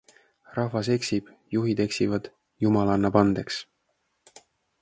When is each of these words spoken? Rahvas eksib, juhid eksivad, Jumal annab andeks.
Rahvas 0.53 0.89
eksib, 0.95 1.29
juhid 1.57 1.83
eksivad, 1.85 2.31
Jumal 2.65 2.93
annab 2.97 3.23
andeks. 3.25 3.61